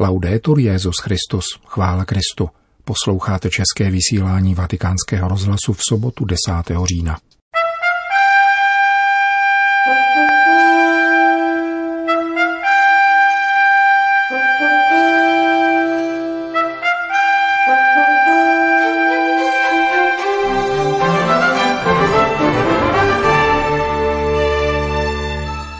[0.00, 2.48] Laudetur Jezus Christus, chvála Kristu.
[2.84, 6.38] Posloucháte české vysílání Vatikánského rozhlasu v sobotu 10.
[6.84, 7.18] října.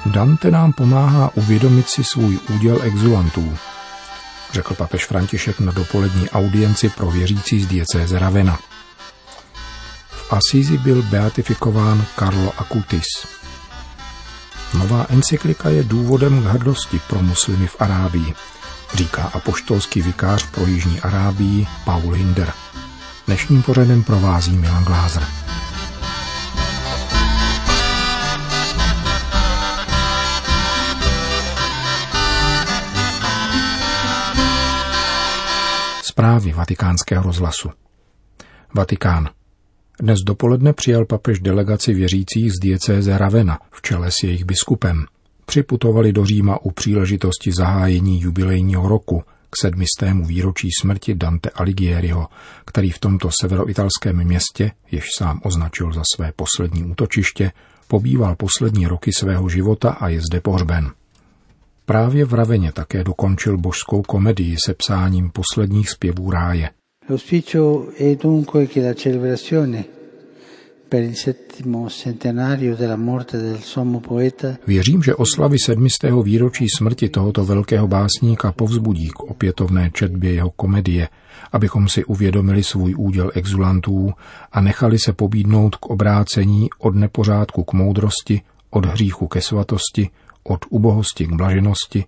[0.07, 3.53] Dante nám pomáhá uvědomit si svůj úděl exulantů,
[4.53, 8.59] řekl papež František na dopolední audienci pro věřící z diecéze Ravena.
[10.09, 13.07] V Asízi byl beatifikován Carlo Acutis.
[14.75, 18.35] Nová encyklika je důvodem k hrdosti pro muslimy v Arábii,
[18.95, 22.53] říká apoštolský vikář pro Jižní Arábii Paul Hinder.
[23.27, 25.48] Dnešním pořadem provází Milan Glázer.
[36.19, 37.71] Zprávy vatikánského rozhlasu.
[38.75, 39.29] Vatikán.
[40.01, 45.05] Dnes dopoledne přijal papež delegaci věřících z diecéze Ravena v čele s jejich biskupem.
[45.47, 52.27] Připutovali do Říma u příležitosti zahájení jubilejního roku k sedmistému výročí smrti Dante Alighieriho,
[52.65, 57.53] který v tomto severoitalském městě, jež sám označil za své poslední útočiště,
[57.89, 60.91] pobýval poslední roky svého života a je zde pohřben.
[61.89, 66.71] Právě v Raveně také dokončil božskou komedii se psáním posledních zpěvů ráje.
[67.09, 69.85] L'auspicio è dunque che la celebrazione
[70.89, 77.09] per il settimo centenario della morte del sommo poeta Věřím, že oslavy sedmistého výročí smrti
[77.09, 81.09] tohoto velkého básníka povzbudí k opětovné četbě jeho komedie,
[81.53, 84.13] abychom si uvědomili svůj úděl exulantů
[84.53, 90.11] a nechali se pobídnout k obrácení od nepořádku k moudrosti, od hříchu ke svatosti,
[90.45, 92.05] od ubohosti k blaženosti,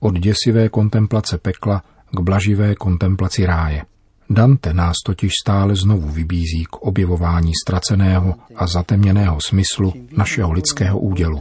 [0.00, 3.84] od děsivé kontemplace pekla k blaživé kontemplaci ráje.
[4.30, 11.40] Dante nás totiž stále znovu vybízí k objevování ztraceného a zatemněného smyslu našeho lidského údělu.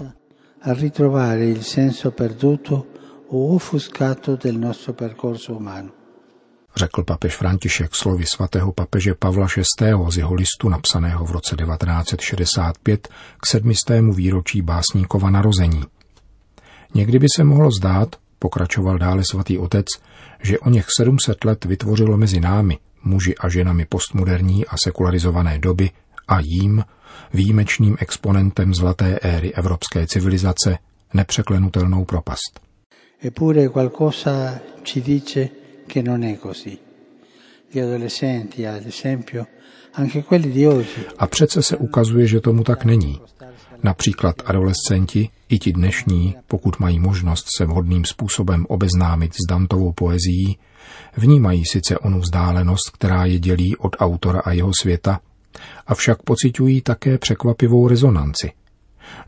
[6.76, 9.94] Řekl papež František slovy svatého papeže Pavla VI.
[10.10, 13.08] z jeho listu napsaného v roce 1965
[13.42, 15.84] k sedmistému výročí básníkova narození–
[16.94, 19.86] Někdy by se mohlo zdát, pokračoval dále svatý otec,
[20.44, 25.90] že o něch 700 let vytvořilo mezi námi, muži a ženami postmoderní a sekularizované doby,
[26.28, 26.84] a jím,
[27.34, 30.78] výjimečným exponentem zlaté éry evropské civilizace,
[31.14, 32.60] nepřeklenutelnou propast.
[33.24, 35.50] Eppure qualcosa ci dice
[35.88, 36.78] che non è così.
[37.72, 39.46] Gli adolescenti, ad esempio,
[39.94, 43.20] anche quelli di oggi, A přece se ukazuje, že tomu tak není.
[43.84, 50.58] Například adolescenti, i ti dnešní, pokud mají možnost se vhodným způsobem obeznámit s Dantovou poezií,
[51.18, 55.20] vnímají sice onu vzdálenost, která je dělí od autora a jeho světa,
[55.88, 58.52] avšak pociťují také překvapivou rezonanci.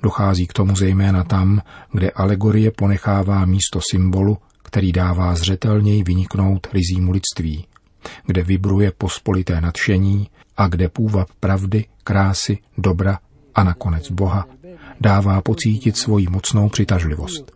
[0.03, 7.11] Dochází k tomu zejména tam, kde alegorie ponechává místo symbolu, který dává zřetelněji vyniknout rizímu
[7.11, 7.67] lidství,
[8.25, 13.19] kde vibruje pospolité nadšení a kde půvab pravdy, krásy, dobra
[13.55, 14.47] a nakonec Boha
[15.01, 17.51] dává pocítit svoji mocnou přitažlivost.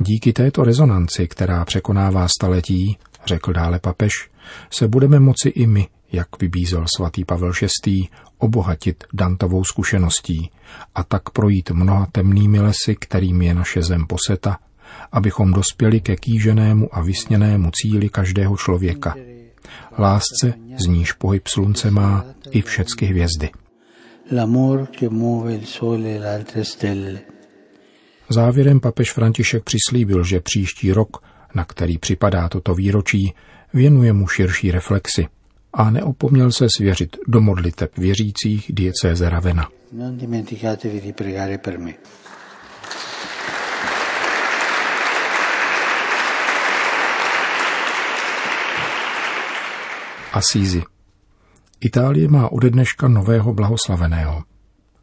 [0.00, 4.12] Díky této rezonanci, která překonává staletí, řekl dále papež,
[4.70, 7.52] se budeme moci i my, jak vybízel svatý Pavel
[7.86, 8.08] VI.,
[8.38, 10.50] obohatit Dantovou zkušeností
[10.94, 14.58] a tak projít mnoha temnými lesy, kterým je naše zem poseta,
[15.12, 19.14] abychom dospěli ke kýženému a vysněnému cíli každého člověka–
[19.98, 23.50] lásce, z níž pohyb slunce má i všecky hvězdy.
[26.84, 27.18] E.
[28.28, 31.22] Závěrem papež František přislíbil, že příští rok,
[31.54, 33.34] na který připadá toto výročí,
[33.74, 35.26] věnuje mu širší reflexy
[35.72, 39.68] a neopomněl se svěřit do modliteb věřících diecéze Ravena.
[39.92, 41.92] Non dimenticatevi di pregare per me.
[50.32, 50.82] Asízi.
[51.80, 54.42] Itálie má ode dneška nového blahoslaveného.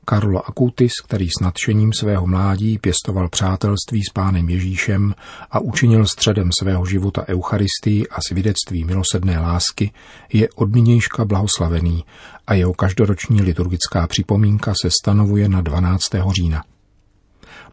[0.06, 5.16] Karlo Acutis, který s nadšením svého mládí pěstoval přátelství s pánem Ježíšem
[5.52, 9.92] a učinil středem svého života Eucharistii a svědectví milosedné lásky,
[10.34, 12.06] je od nynějška blahoslavený
[12.48, 16.04] a jeho každoroční liturgická připomínka se stanovuje na 12.
[16.32, 16.64] října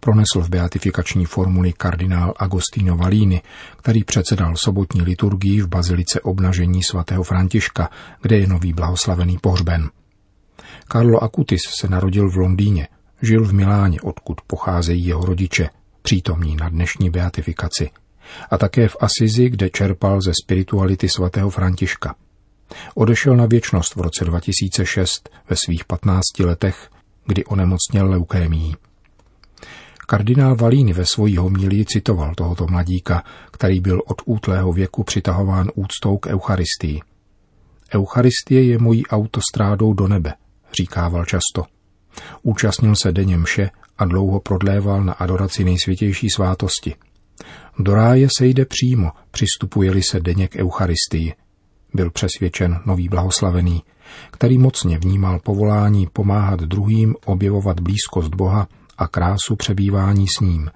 [0.00, 3.42] pronesl v beatifikační formuli kardinál Agostino Valíny,
[3.76, 7.90] který předsedal sobotní liturgii v bazilice obnažení svatého Františka,
[8.22, 9.90] kde je nový blahoslavený pohřben.
[10.92, 12.88] Carlo Acutis se narodil v Londýně,
[13.22, 15.68] žil v Miláně, odkud pocházejí jeho rodiče,
[16.02, 17.90] přítomní na dnešní beatifikaci,
[18.50, 22.14] a také v Asizi, kde čerpal ze spirituality svatého Františka.
[22.94, 26.90] Odešel na věčnost v roce 2006 ve svých 15 letech,
[27.26, 28.74] kdy onemocněl leukémií.
[30.06, 36.18] Kardinál Valíny ve svojí homilii citoval tohoto mladíka, který byl od útlého věku přitahován úctou
[36.18, 37.00] k Eucharistii.
[37.94, 40.34] Eucharistie je mojí autostrádou do nebe,
[40.76, 41.64] říkával často.
[42.42, 46.94] Účastnil se denně mše a dlouho prodléval na adoraci nejsvětější svátosti.
[47.78, 51.34] Do ráje se jde přímo, přistupuje-li se denně k Eucharistii.
[51.94, 53.82] Byl přesvědčen nový blahoslavený,
[54.30, 60.70] který mocně vnímal povolání pomáhat druhým objevovat blízkost Boha a krásu přebývání s ním.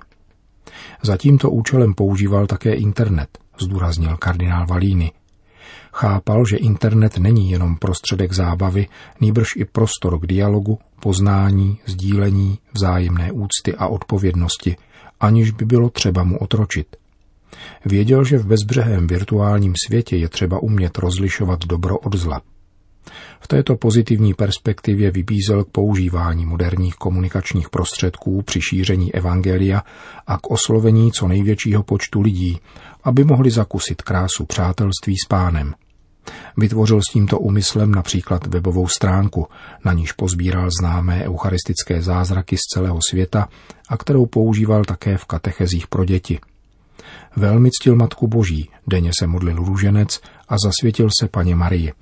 [1.02, 5.12] Za tímto účelem používal také internet, zdůraznil kardinál Valíny.
[5.92, 8.86] Chápal, že internet není jenom prostředek zábavy,
[9.20, 14.76] nýbrž i prostor k dialogu, poznání, sdílení, vzájemné úcty a odpovědnosti,
[15.20, 16.96] aniž by bylo třeba mu otročit.
[17.84, 22.40] Věděl, že v bezbřehém virtuálním světě je třeba umět rozlišovat dobro od zla.
[23.40, 29.82] V této pozitivní perspektivě vybízel k používání moderních komunikačních prostředků při šíření evangelia
[30.26, 32.60] a k oslovení co největšího počtu lidí,
[33.04, 35.74] aby mohli zakusit krásu přátelství s pánem.
[36.56, 39.46] Vytvořil s tímto úmyslem například webovou stránku,
[39.84, 43.48] na níž pozbíral známé eucharistické zázraky z celého světa
[43.88, 46.38] a kterou používal také v katechezích pro děti.
[47.36, 51.92] Velmi ctil Matku Boží, denně se modlil růženec a zasvětil se paně Marii.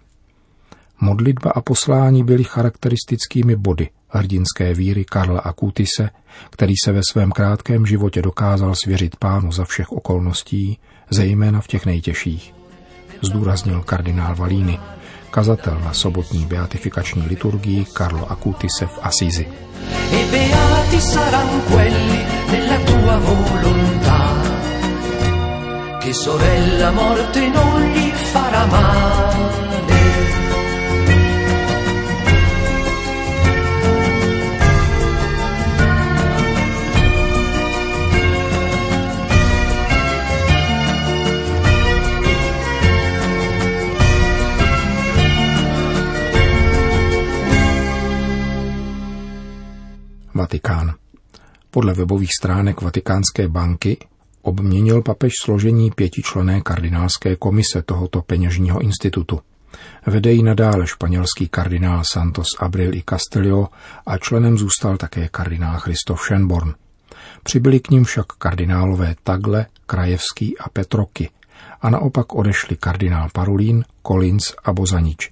[1.00, 6.10] Modlitba a poslání byly charakteristickými body hrdinské víry Karla Akutise,
[6.50, 10.78] který se ve svém krátkém životě dokázal svěřit pánu za všech okolností,
[11.10, 12.54] zejména v těch nejtěžších.
[13.22, 14.78] Zdůraznil kardinál Valíny,
[15.30, 19.48] kazatel na sobotní beatifikační liturgii Karlo Akutise v Asizi.
[20.10, 20.48] E
[25.98, 29.87] che sorella morte non gli farà male.
[50.48, 50.94] Vatikán.
[51.70, 53.98] Podle webových stránek Vatikánské banky
[54.42, 59.40] obměnil papež složení pětičlené kardinálské komise tohoto peněžního institutu.
[60.06, 63.68] Vede ji nadále španělský kardinál Santos Abril i Castelio
[64.06, 66.74] a členem zůstal také kardinál Christoph Schönborn.
[67.42, 71.30] Přibyli k ním však kardinálové Tagle, Krajevský a Petroky
[71.80, 75.30] a naopak odešli kardinál Parulín, Collins a Bozanič.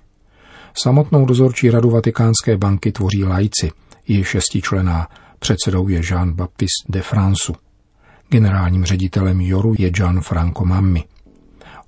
[0.83, 3.71] Samotnou dozorčí radu Vatikánské banky tvoří lajci–
[4.09, 5.09] je šestičlená,
[5.39, 7.53] předsedou je Jean-Baptiste de France.
[8.29, 11.05] Generálním ředitelem Joru je Franco Mammi.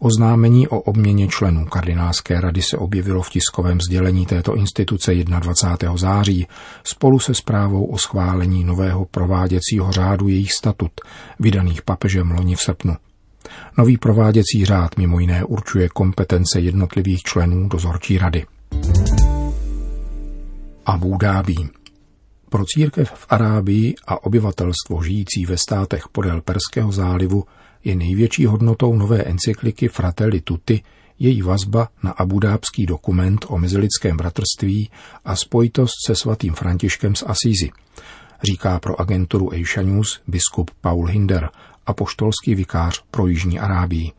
[0.00, 5.96] Oznámení o obměně členů kardinálské rady se objevilo v tiskovém sdělení této instituce 21.
[5.96, 6.46] září
[6.84, 10.92] spolu se zprávou o schválení nového prováděcího řádu jejich statut,
[11.40, 12.96] vydaných papežem loni v srpnu.
[13.78, 18.46] Nový prováděcí řád mimo jiné určuje kompetence jednotlivých členů dozorčí rady.
[20.86, 21.54] Abu Dhabi.
[22.48, 27.44] Pro církev v Arábii a obyvatelstvo žijící ve státech podél Perského zálivu
[27.84, 30.82] je největší hodnotou nové encykliky Fratelli Tutti
[31.18, 34.90] její vazba na abudábský dokument o mezilidském bratrství
[35.24, 37.70] a spojitost se svatým Františkem z Asízy,
[38.50, 41.50] říká pro agenturu Asia News biskup Paul Hinder,
[41.86, 44.12] apoštolský vikář pro Jižní Arábii.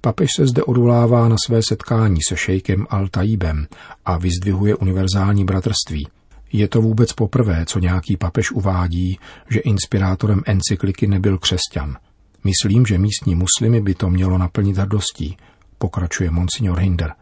[0.00, 3.66] Papež se zde odvolává na své setkání se šejkem Al-Taibem
[4.04, 6.08] a vyzdvihuje univerzální bratrství–
[6.56, 9.18] je to vůbec poprvé, co nějaký papež uvádí,
[9.50, 11.96] že inspirátorem encykliky nebyl křesťan.
[12.44, 15.36] Myslím, že místní muslimy by to mělo naplnit hrdostí,
[15.78, 17.12] pokračuje monsignor Hinder.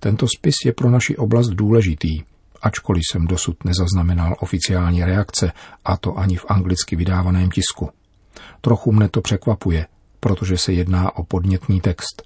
[0.00, 2.22] Tento spis je pro naši oblast důležitý,
[2.62, 5.52] ačkoliv jsem dosud nezaznamenal oficiální reakce,
[5.84, 7.90] a to ani v anglicky vydávaném tisku.
[8.60, 9.86] Trochu mne to překvapuje,
[10.20, 12.22] protože se jedná o podnětný text.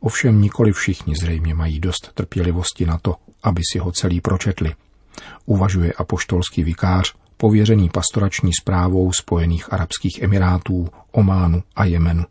[0.00, 4.74] Ovšem nikoli všichni zřejmě mají dost trpělivosti na to, aby si ho celý pročetli–
[5.46, 12.24] uvažuje apoštolský vikář, pověřený pastorační zprávou Spojených Arabských Emirátů, Ománu a Jemenu.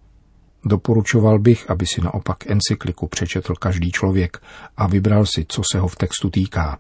[0.66, 4.42] Doporučoval bych, aby si naopak encykliku přečetl každý člověk
[4.78, 6.78] a vybral si, co se ho v textu týká.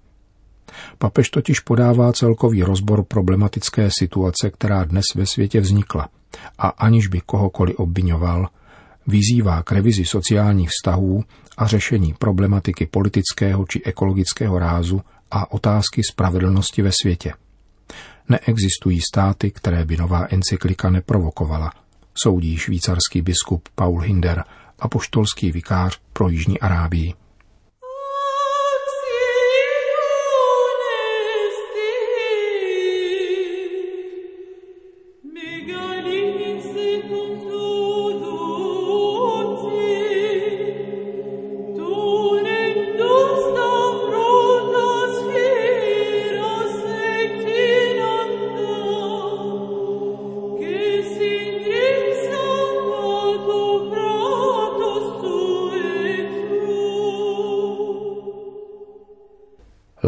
[0.97, 6.09] Papež totiž podává celkový rozbor problematické situace, která dnes ve světě vznikla
[6.57, 8.47] a aniž by kohokoliv obvinoval,
[9.07, 11.23] vyzývá k revizi sociálních vztahů
[11.57, 17.33] a řešení problematiky politického či ekologického rázu a otázky spravedlnosti ve světě.
[18.29, 21.71] Neexistují státy, které by nová encyklika neprovokovala,
[22.23, 24.43] soudí švýcarský biskup Paul Hinder,
[24.79, 27.13] apoštolský vikář pro Jižní Arábii.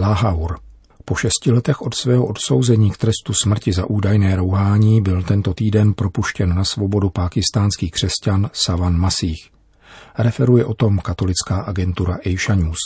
[0.09, 0.59] Lahaur.
[1.05, 5.93] Po šesti letech od svého odsouzení k trestu smrti za údajné rouhání byl tento týden
[5.93, 9.49] propuštěn na svobodu pákistánský křesťan Savan Masích.
[10.17, 12.77] Referuje o tom katolická agentura Asia News.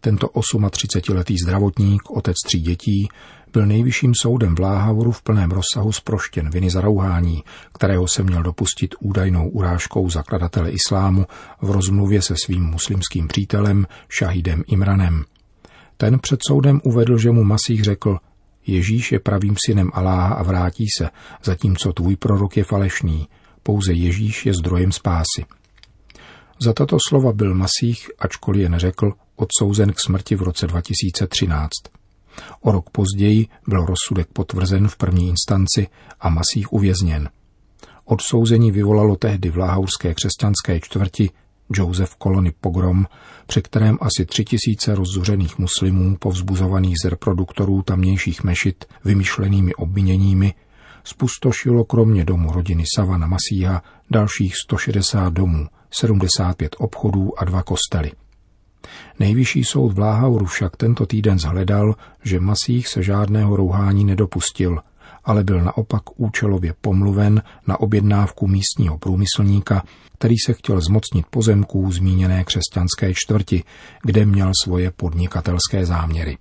[0.00, 3.08] Tento 38-letý zdravotník, otec tří dětí,
[3.52, 8.42] byl nejvyšším soudem v Láhavoru v plném rozsahu zproštěn viny za rouhání, kterého se měl
[8.42, 11.26] dopustit údajnou urážkou zakladatele islámu
[11.62, 15.24] v rozmluvě se svým muslimským přítelem Šahidem Imranem.
[15.96, 18.18] Ten před soudem uvedl, že mu Masích řekl,
[18.66, 21.10] Ježíš je pravým synem Aláha a vrátí se,
[21.44, 23.28] zatímco tvůj prorok je falešný.
[23.62, 25.44] Pouze Ježíš je zdrojem spásy.
[26.62, 31.70] Za tato slova byl Masích, ačkoliv je neřekl, odsouzen k smrti v roce 2013.
[32.60, 35.86] O rok později byl rozsudek potvrzen v první instanci
[36.20, 37.28] a Masích uvězněn.
[38.04, 41.30] Odsouzení vyvolalo tehdy v láhaurské křesťanské čtvrti
[41.76, 43.06] Josef kolony pogrom,
[43.46, 50.54] při kterém asi tři tisíce rozzuřených muslimů, povzbuzovaných z reproduktorů tamnějších mešit vymyšlenými obviněními,
[51.04, 58.12] spustošilo kromě domu rodiny Savana Masíha dalších 160 domů, 75 obchodů a dva kostely.
[59.18, 64.78] Nejvyšší soud v Láhauru však tento týden zhledal, že Masích se žádného rouhání nedopustil–
[65.24, 69.82] ale byl naopak účelově pomluven na objednávku místního průmyslníka,
[70.18, 73.64] který se chtěl zmocnit pozemků zmíněné křesťanské čtvrti,
[74.02, 76.38] kde měl svoje podnikatelské záměry.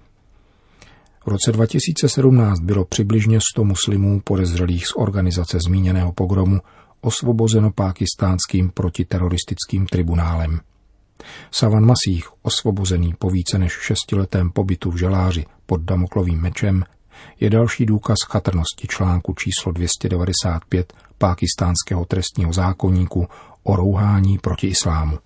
[1.25, 6.61] V roce 2017 bylo přibližně 100 muslimů podezřelých z organizace zmíněného pogromu
[7.01, 10.59] osvobozeno pákistánským protiteroristickým tribunálem.
[11.51, 16.83] Savan Masích, osvobozený po více než šestiletém pobytu v želáři pod Damoklovým mečem,
[17.39, 23.27] je další důkaz chatrnosti článku číslo 295 pákistánského trestního zákonníku
[23.63, 25.17] o rouhání proti islámu.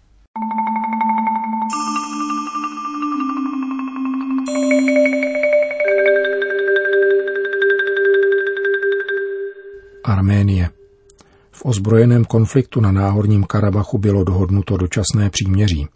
[10.03, 10.69] Arménie.
[11.51, 15.87] V ozbrojeném konfliktu na náhorním Karabachu bylo dohodnuto dočasné příměří.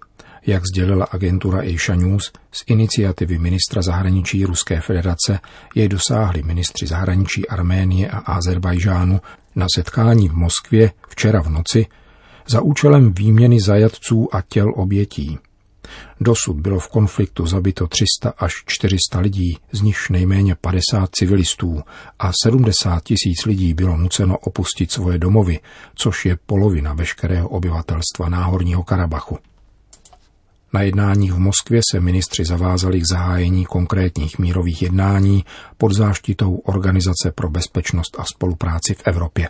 [0.45, 5.39] Jak sdělila agentura Asia News, z iniciativy ministra zahraničí Ruské federace
[5.75, 9.21] jej dosáhli ministři zahraničí Arménie a Azerbajžánu
[9.55, 11.85] na setkání v Moskvě včera v noci
[12.47, 15.37] za účelem výměny zajatců a těl obětí.
[16.21, 21.81] Dosud bylo v konfliktu zabito 300 až 400 lidí, z nichž nejméně 50 civilistů
[22.19, 25.59] a 70 tisíc lidí bylo nuceno opustit svoje domovy,
[25.95, 29.50] což je polovina veškerého obyvatelstva Náhorního Karabachu.
[30.73, 35.45] Na jednáních v Moskvě se ministři zavázali k zahájení konkrétních mírových jednání
[35.77, 39.49] pod záštitou Organizace pro bezpečnost a spolupráci v Evropě.